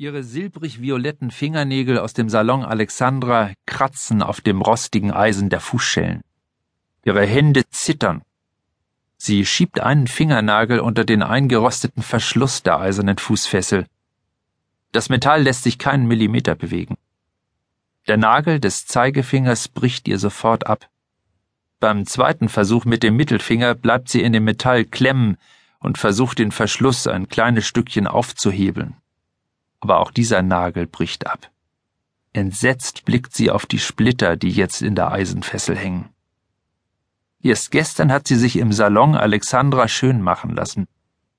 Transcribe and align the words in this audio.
Ihre 0.00 0.22
silbrig-violetten 0.22 1.32
Fingernägel 1.32 1.98
aus 1.98 2.12
dem 2.12 2.28
Salon 2.28 2.64
Alexandra 2.64 3.50
kratzen 3.66 4.22
auf 4.22 4.40
dem 4.40 4.62
rostigen 4.62 5.10
Eisen 5.10 5.50
der 5.50 5.58
Fußschellen. 5.58 6.22
Ihre 7.04 7.26
Hände 7.26 7.68
zittern. 7.70 8.22
Sie 9.16 9.44
schiebt 9.44 9.80
einen 9.80 10.06
Fingernagel 10.06 10.78
unter 10.78 11.04
den 11.04 11.24
eingerosteten 11.24 12.04
Verschluss 12.04 12.62
der 12.62 12.78
eisernen 12.78 13.18
Fußfessel. 13.18 13.86
Das 14.92 15.08
Metall 15.08 15.42
lässt 15.42 15.64
sich 15.64 15.80
keinen 15.80 16.06
Millimeter 16.06 16.54
bewegen. 16.54 16.96
Der 18.06 18.18
Nagel 18.18 18.60
des 18.60 18.86
Zeigefingers 18.86 19.66
bricht 19.66 20.06
ihr 20.06 20.20
sofort 20.20 20.68
ab. 20.68 20.88
Beim 21.80 22.06
zweiten 22.06 22.48
Versuch 22.48 22.84
mit 22.84 23.02
dem 23.02 23.16
Mittelfinger 23.16 23.74
bleibt 23.74 24.10
sie 24.10 24.22
in 24.22 24.32
dem 24.32 24.44
Metall 24.44 24.84
klemmen 24.84 25.38
und 25.80 25.98
versucht 25.98 26.38
den 26.38 26.52
Verschluss 26.52 27.08
ein 27.08 27.28
kleines 27.28 27.66
Stückchen 27.66 28.06
aufzuhebeln 28.06 28.94
aber 29.80 30.00
auch 30.00 30.10
dieser 30.10 30.42
Nagel 30.42 30.86
bricht 30.86 31.26
ab. 31.26 31.50
Entsetzt 32.32 33.04
blickt 33.04 33.34
sie 33.34 33.50
auf 33.50 33.66
die 33.66 33.78
Splitter, 33.78 34.36
die 34.36 34.50
jetzt 34.50 34.82
in 34.82 34.94
der 34.94 35.10
Eisenfessel 35.10 35.76
hängen. 35.76 36.08
Erst 37.42 37.70
gestern 37.70 38.12
hat 38.12 38.26
sie 38.28 38.36
sich 38.36 38.56
im 38.56 38.72
Salon 38.72 39.14
Alexandra 39.14 39.88
schön 39.88 40.20
machen 40.20 40.54
lassen. 40.54 40.86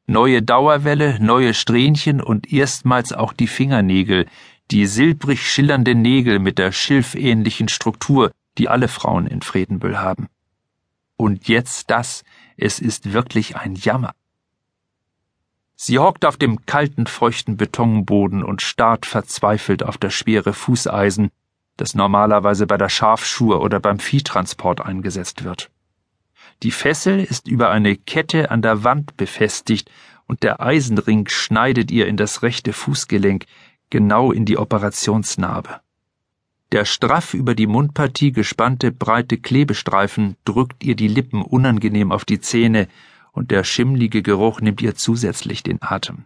Neue 0.08 0.42
Dauerwelle, 0.42 1.20
neue 1.20 1.54
Strähnchen 1.54 2.22
und 2.22 2.52
erstmals 2.52 3.14
auch 3.14 3.34
die 3.34 3.48
Fingernägel, 3.48 4.26
die 4.72 4.86
silbrig 4.86 5.48
schillernde 5.48 5.96
Nägel 5.96 6.40
mit 6.40 6.58
der 6.58 6.72
schilfähnlichen 6.72 7.70
Struktur, 7.70 8.32
die 8.58 8.70
alle 8.70 8.88
Frauen 8.88 9.28
in 9.28 9.42
Fredenbüll 9.42 9.98
haben. 9.98 10.28
Und 11.16 11.48
jetzt 11.48 11.92
das, 11.92 12.24
es 12.58 12.80
ist 12.80 13.14
wirklich 13.14 13.56
ein 13.56 13.76
Jammer. 13.76 14.14
Sie 15.82 15.98
hockt 15.98 16.26
auf 16.26 16.36
dem 16.36 16.66
kalten, 16.66 17.08
feuchten 17.08 17.56
Betonboden 17.56 18.44
und 18.44 18.62
starrt 18.62 19.06
verzweifelt 19.06 19.82
auf 19.82 19.98
das 19.98 20.14
schwere 20.14 20.52
Fußeisen, 20.52 21.32
das 21.78 21.96
normalerweise 21.96 22.68
bei 22.68 22.76
der 22.76 22.90
Schafschur 22.90 23.62
oder 23.62 23.80
beim 23.80 23.98
Viehtransport 23.98 24.82
eingesetzt 24.82 25.46
wird. 25.46 25.72
Die 26.64 26.72
Fessel 26.72 27.24
ist 27.24 27.48
über 27.48 27.70
eine 27.70 27.96
Kette 27.96 28.52
an 28.52 28.62
der 28.62 28.84
Wand 28.84 29.16
befestigt 29.16 29.90
und 30.28 30.44
der 30.44 30.60
Eisenring 30.60 31.30
schneidet 31.30 31.92
ihr 31.92 32.08
in 32.08 32.18
das 32.18 32.44
rechte 32.44 32.74
Fußgelenk, 32.74 33.46
genau 33.90 34.34
in 34.34 34.44
die 34.44 34.58
Operationsnarbe. 34.58 35.80
Der 36.74 36.84
straff 36.84 37.34
über 37.34 37.56
die 37.56 37.68
Mundpartie 37.68 38.34
gespannte 38.34 38.92
breite 38.92 39.38
Klebestreifen 39.38 40.36
drückt 40.44 40.84
ihr 40.84 40.98
die 40.98 41.08
Lippen 41.08 41.42
unangenehm 41.42 42.12
auf 42.12 42.26
die 42.26 42.42
Zähne 42.42 42.90
und 43.32 43.52
der 43.52 43.64
schimmlige 43.64 44.22
Geruch 44.22 44.62
nimmt 44.62 44.82
ihr 44.82 44.96
zusätzlich 44.96 45.64
den 45.64 45.82
Atem. 45.82 46.26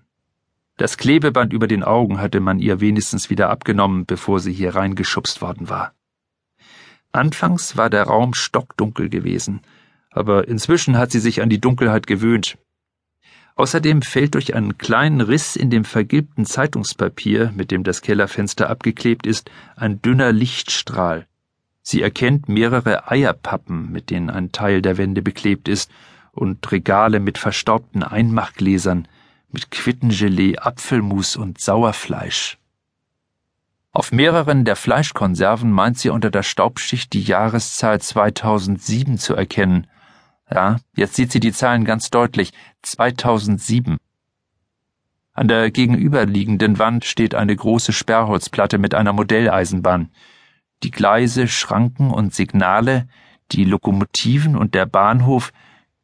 Das 0.78 0.98
Klebeband 0.98 1.54
über 1.54 1.68
den 1.68 1.84
Augen 1.84 2.20
hatte 2.20 2.40
man 2.40 2.60
ihr 2.60 2.80
wenigstens 2.80 3.30
wieder 3.30 3.50
abgenommen, 3.50 4.06
bevor 4.06 4.40
sie 4.40 4.54
hier 4.54 4.76
reingeschubst 4.76 5.42
worden 5.42 5.70
war. 5.70 5.94
Anfangs 7.12 7.78
war 7.78 7.92
der 7.92 8.04
Raum 8.04 8.34
stockdunkel 8.34 9.08
gewesen, 9.10 9.62
aber 10.10 10.48
inzwischen 10.48 10.98
hat 10.98 11.12
sie 11.12 11.20
sich 11.20 11.42
an 11.44 11.50
die 11.50 11.62
Dunkelheit 11.62 12.08
gewöhnt. 12.08 12.58
Außerdem 13.56 14.02
fällt 14.02 14.34
durch 14.34 14.56
einen 14.56 14.80
kleinen 14.80 15.22
Riss 15.22 15.56
in 15.56 15.70
dem 15.70 15.86
vergilbten 15.86 16.46
Zeitungspapier, 16.46 17.52
mit 17.56 17.70
dem 17.70 17.84
das 17.84 18.02
Kellerfenster 18.02 18.68
abgeklebt 18.68 19.28
ist, 19.28 19.52
ein 19.76 20.02
dünner 20.02 20.32
Lichtstrahl. 20.32 21.28
Sie 21.84 22.02
erkennt 22.02 22.50
mehrere 22.50 23.12
Eierpappen, 23.12 23.92
mit 23.92 24.10
denen 24.10 24.32
ein 24.32 24.52
Teil 24.52 24.82
der 24.82 24.98
Wände 24.98 25.22
beklebt 25.22 25.68
ist, 25.68 25.92
und 26.34 26.70
Regale 26.72 27.20
mit 27.20 27.38
verstaubten 27.38 28.04
Einmachgläsern, 28.04 29.08
mit 29.52 29.72
Quittengelee, 29.72 30.58
Apfelmus 30.58 31.36
und 31.36 31.62
Sauerfleisch. 31.62 32.58
Auf 33.92 34.12
mehreren 34.12 34.66
der 34.66 34.76
Fleischkonserven 34.76 35.72
meint 35.72 36.00
sie 36.00 36.10
unter 36.10 36.32
der 36.32 36.42
Staubschicht 36.42 37.14
die 37.14 37.22
Jahreszahl 37.22 38.02
2007 38.02 39.20
zu 39.20 39.36
erkennen. 39.36 39.86
Ja, 40.50 40.78
jetzt 40.96 41.14
sieht 41.14 41.32
sie 41.32 41.40
die 41.40 41.54
Zahlen 41.54 41.86
ganz 41.86 42.10
deutlich. 42.10 42.52
2007. 42.82 43.98
An 45.34 45.48
der 45.48 45.70
gegenüberliegenden 45.70 46.80
Wand 46.80 47.06
steht 47.06 47.36
eine 47.36 47.56
große 47.56 47.94
Sperrholzplatte 47.94 48.80
mit 48.80 48.96
einer 48.96 49.14
Modelleisenbahn. 49.14 50.12
Die 50.82 50.92
Gleise, 50.92 51.48
Schranken 51.48 52.10
und 52.10 52.34
Signale, 52.34 53.08
die 53.52 53.64
Lokomotiven 53.64 54.56
und 54.56 54.74
der 54.74 54.88
Bahnhof 54.88 55.54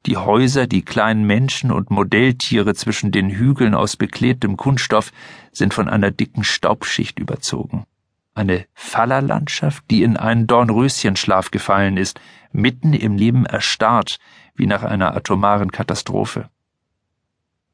die 0.06 0.18
Häuser, 0.18 0.66
die 0.66 0.82
kleinen 0.82 1.26
Menschen 1.26 1.72
und 1.72 1.92
Modelltiere 1.92 2.74
zwischen 2.74 3.12
den 3.12 3.30
Hügeln 3.30 3.76
aus 3.76 3.98
beklebtem 3.98 4.56
Kunststoff 4.56 5.12
sind 5.52 5.74
von 5.74 5.90
einer 5.90 6.12
dicken 6.12 6.44
Staubschicht 6.44 7.20
überzogen. 7.20 7.86
Eine 8.34 8.66
Fallerlandschaft, 8.74 9.84
die 9.92 10.04
in 10.04 10.16
einen 10.16 10.48
Dornröschenschlaf 10.48 11.52
gefallen 11.52 11.98
ist, 11.98 12.22
mitten 12.52 12.94
im 12.94 13.18
Leben 13.18 13.46
erstarrt, 13.46 14.20
wie 14.56 14.68
nach 14.68 14.84
einer 14.84 15.16
atomaren 15.16 15.72
Katastrophe. 15.72 16.50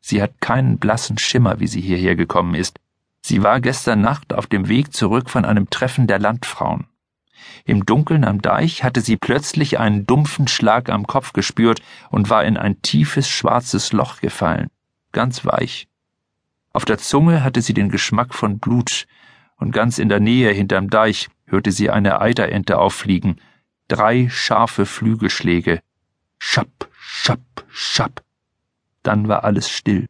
Sie 0.02 0.22
hat 0.22 0.42
keinen 0.42 0.80
blassen 0.80 1.18
Schimmer, 1.18 1.60
wie 1.60 1.68
sie 1.68 1.82
hierher 1.82 2.16
gekommen 2.16 2.56
ist. 2.56 2.80
Sie 3.22 3.44
war 3.44 3.60
gestern 3.60 4.02
Nacht 4.02 4.34
auf 4.34 4.48
dem 4.48 4.68
Weg 4.68 4.94
zurück 4.94 5.30
von 5.30 5.46
einem 5.46 5.70
Treffen 5.70 6.08
der 6.08 6.20
Landfrauen. 6.20 6.88
Im 7.66 7.86
Dunkeln 7.86 8.24
am 8.24 8.42
Deich 8.42 8.84
hatte 8.84 9.02
sie 9.02 9.18
plötzlich 9.18 9.80
einen 9.80 10.06
dumpfen 10.06 10.48
Schlag 10.48 10.90
am 10.90 11.08
Kopf 11.08 11.34
gespürt 11.34 11.82
und 12.10 12.30
war 12.30 12.44
in 12.44 12.58
ein 12.58 12.82
tiefes 12.82 13.28
schwarzes 13.30 13.92
Loch 13.92 14.22
gefallen, 14.22 14.68
ganz 15.12 15.46
weich. 15.46 15.88
Auf 16.74 16.86
der 16.86 16.98
Zunge 16.98 17.44
hatte 17.44 17.62
sie 17.62 17.74
den 17.74 17.90
Geschmack 17.90 18.34
von 18.34 18.60
Blut, 18.60 19.06
und 19.58 19.72
ganz 19.72 20.00
in 20.00 20.10
der 20.10 20.20
Nähe 20.20 20.52
hinterm 20.52 20.90
Deich 20.90 21.30
hörte 21.46 21.72
sie 21.72 21.90
eine 21.90 22.20
Eiderente 22.20 22.78
auffliegen, 22.78 23.40
drei 23.88 24.28
scharfe 24.30 24.86
Flügelschläge. 24.86 25.80
Schapp, 26.38 26.90
schapp, 27.00 27.66
schapp. 27.70 28.24
Dann 29.04 29.28
war 29.28 29.44
alles 29.44 29.70
still. 29.70 30.08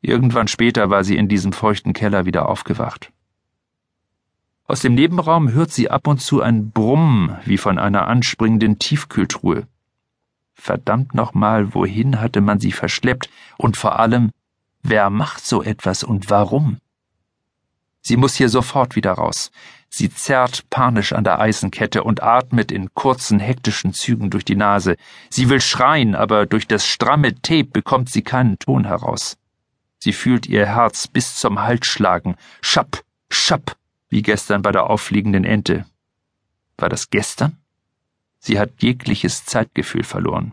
Irgendwann 0.00 0.48
später 0.48 0.90
war 0.90 1.04
sie 1.04 1.16
in 1.16 1.28
diesem 1.28 1.52
feuchten 1.52 1.92
Keller 1.92 2.26
wieder 2.26 2.48
aufgewacht. 2.48 3.10
Aus 4.66 4.80
dem 4.80 4.94
Nebenraum 4.94 5.52
hört 5.52 5.72
sie 5.72 5.90
ab 5.90 6.06
und 6.06 6.22
zu 6.22 6.40
ein 6.40 6.70
Brummen 6.70 7.36
wie 7.44 7.58
von 7.58 7.78
einer 7.78 8.08
anspringenden 8.08 8.78
Tiefkühltruhe. 8.78 9.66
Verdammt 10.54 11.14
nochmal, 11.14 11.74
wohin 11.74 12.20
hatte 12.20 12.40
man 12.40 12.60
sie 12.60 12.72
verschleppt? 12.72 13.28
Und 13.58 13.76
vor 13.76 13.98
allem, 13.98 14.30
wer 14.82 15.10
macht 15.10 15.44
so 15.44 15.62
etwas 15.62 16.02
und 16.02 16.30
warum? 16.30 16.78
Sie 18.00 18.16
muss 18.16 18.34
hier 18.36 18.48
sofort 18.48 18.96
wieder 18.96 19.12
raus. 19.12 19.50
Sie 19.90 20.12
zerrt 20.12 20.68
panisch 20.70 21.12
an 21.12 21.24
der 21.24 21.40
Eisenkette 21.40 22.02
und 22.02 22.22
atmet 22.22 22.72
in 22.72 22.92
kurzen, 22.94 23.40
hektischen 23.40 23.92
Zügen 23.92 24.30
durch 24.30 24.44
die 24.44 24.56
Nase. 24.56 24.96
Sie 25.30 25.48
will 25.48 25.60
schreien, 25.60 26.14
aber 26.14 26.46
durch 26.46 26.66
das 26.66 26.86
stramme 26.86 27.34
Tape 27.42 27.64
bekommt 27.64 28.08
sie 28.10 28.22
keinen 28.22 28.58
Ton 28.58 28.84
heraus. 28.84 29.36
Sie 29.98 30.12
fühlt 30.12 30.46
ihr 30.46 30.66
Herz 30.66 31.06
bis 31.06 31.36
zum 31.36 31.62
Hals 31.62 31.86
schlagen. 31.86 32.36
Schapp, 32.60 33.02
schapp, 33.30 33.76
wie 34.14 34.22
gestern 34.22 34.62
bei 34.62 34.70
der 34.70 34.88
auffliegenden 34.90 35.42
Ente. 35.42 35.86
War 36.76 36.88
das 36.88 37.10
gestern? 37.10 37.58
Sie 38.38 38.60
hat 38.60 38.80
jegliches 38.80 39.44
Zeitgefühl 39.44 40.04
verloren. 40.04 40.52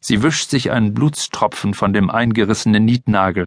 Sie 0.00 0.24
wischt 0.24 0.50
sich 0.50 0.72
einen 0.72 0.92
Blutstropfen 0.92 1.72
von 1.72 1.92
dem 1.92 2.10
eingerissenen 2.10 2.84
Nietnagel. 2.84 3.46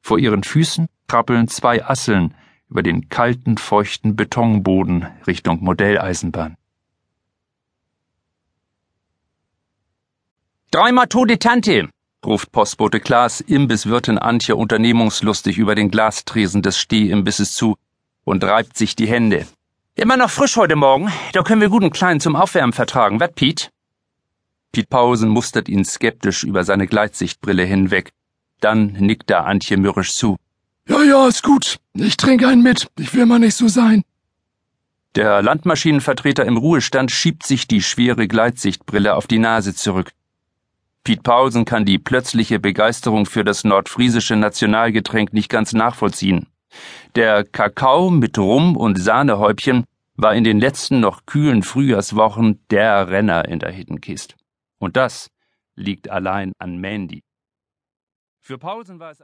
Vor 0.00 0.18
ihren 0.18 0.44
Füßen 0.44 0.88
krabbeln 1.08 1.48
zwei 1.48 1.84
Asseln 1.84 2.34
über 2.70 2.82
den 2.82 3.10
kalten, 3.10 3.58
feuchten 3.58 4.16
Betonboden 4.16 5.06
Richtung 5.26 5.62
Modelleisenbahn. 5.62 6.56
Dreimal 10.70 11.08
tote 11.08 11.38
Tante, 11.38 11.90
ruft 12.24 12.52
Postbote 12.52 13.00
Klaas 13.00 13.40
Imbisswirtin 13.40 14.18
Antje 14.18 14.56
unternehmungslustig 14.56 15.58
über 15.58 15.74
den 15.74 15.90
Glastresen 15.90 16.62
des 16.62 16.78
Stehimbisses 16.78 17.54
zu 17.54 17.76
und 18.24 18.44
reibt 18.44 18.76
sich 18.76 18.96
die 18.96 19.06
Hände. 19.06 19.46
Immer 19.94 20.16
noch 20.16 20.30
frisch 20.30 20.56
heute 20.56 20.76
Morgen, 20.76 21.12
da 21.32 21.42
können 21.42 21.60
wir 21.60 21.68
guten 21.68 21.90
Kleinen 21.90 22.20
zum 22.20 22.36
Aufwärmen 22.36 22.72
vertragen, 22.72 23.20
wat, 23.20 23.34
Piet? 23.34 23.70
Piet 24.72 24.88
Pausen 24.88 25.28
mustert 25.28 25.68
ihn 25.68 25.84
skeptisch 25.84 26.42
über 26.42 26.64
seine 26.64 26.86
Gleitsichtbrille 26.86 27.64
hinweg. 27.64 28.10
Dann 28.60 28.86
nickt 28.94 29.30
er 29.30 29.46
Antje 29.46 29.76
mürrisch 29.76 30.14
zu. 30.14 30.36
Ja, 30.88 31.02
ja, 31.02 31.28
ist 31.28 31.42
gut. 31.42 31.78
Ich 31.94 32.16
trinke 32.16 32.48
einen 32.48 32.62
mit. 32.62 32.88
Ich 32.98 33.14
will 33.14 33.26
mal 33.26 33.38
nicht 33.38 33.56
so 33.56 33.68
sein. 33.68 34.02
Der 35.14 35.42
Landmaschinenvertreter 35.42 36.44
im 36.44 36.56
Ruhestand 36.56 37.12
schiebt 37.12 37.46
sich 37.46 37.68
die 37.68 37.82
schwere 37.82 38.26
Gleitsichtbrille 38.26 39.14
auf 39.14 39.28
die 39.28 39.38
Nase 39.38 39.74
zurück. 39.74 40.10
Piet 41.04 41.22
Paulsen 41.22 41.66
kann 41.66 41.84
die 41.84 41.98
plötzliche 41.98 42.58
Begeisterung 42.58 43.26
für 43.26 43.44
das 43.44 43.62
nordfriesische 43.62 44.36
Nationalgetränk 44.36 45.34
nicht 45.34 45.50
ganz 45.50 45.74
nachvollziehen. 45.74 46.46
Der 47.14 47.44
Kakao 47.44 48.10
mit 48.10 48.38
Rum 48.38 48.74
und 48.74 48.98
Sahnehäubchen 48.98 49.84
war 50.16 50.34
in 50.34 50.44
den 50.44 50.58
letzten 50.58 51.00
noch 51.00 51.26
kühlen 51.26 51.62
Frühjahrswochen 51.62 52.64
der 52.70 53.08
Renner 53.08 53.46
in 53.46 53.58
der 53.58 53.70
Hiddenkist. 53.70 54.34
Und 54.78 54.96
das 54.96 55.28
liegt 55.76 56.08
allein 56.08 56.52
an 56.58 56.78
Mandy. 56.78 57.22
Für 58.40 58.56
Paulsen 58.56 58.98
war 58.98 59.10
es 59.10 59.12